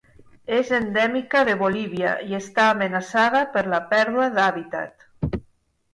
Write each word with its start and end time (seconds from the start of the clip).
És 0.59 0.71
endèmica 0.77 1.43
de 1.49 1.55
Bolívia 1.59 2.15
i 2.31 2.37
està 2.39 2.65
amenaçada 2.71 3.45
per 3.57 3.67
la 3.75 3.85
pèrdua 3.93 4.29
d'hàbitat. 4.39 5.41